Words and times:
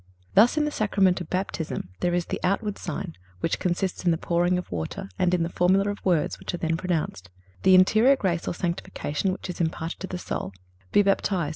Thus, 0.33 0.57
in 0.57 0.65
the 0.65 0.71
Sacrament 0.71 1.21
of 1.21 1.29
Baptism, 1.29 1.89
there 1.99 2.15
is 2.15 2.25
the 2.25 2.39
outward 2.43 2.79
sign, 2.79 3.13
which 3.41 3.59
consists 3.59 4.03
in 4.03 4.09
the 4.09 4.17
pouring 4.17 4.57
of 4.57 4.71
water 4.71 5.09
and 5.19 5.31
in 5.31 5.43
the 5.43 5.47
formula 5.47 5.91
of 5.91 6.03
words 6.03 6.39
which 6.39 6.55
are 6.55 6.57
then 6.57 6.75
pronounced; 6.75 7.29
the 7.61 7.75
interior 7.75 8.15
grace 8.15 8.47
or 8.47 8.55
sanctification 8.55 9.31
which 9.31 9.47
is 9.47 9.61
imparted 9.61 9.99
to 9.99 10.07
the 10.07 10.17
soul: 10.17 10.53
"Be 10.91 11.03
baptized 11.03 11.49